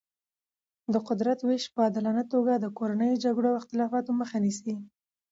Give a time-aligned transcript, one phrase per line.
[0.93, 4.75] د قدرت ویش په عادلانه توګه د کورنیو جګړو او اختلافاتو مخه نیسي.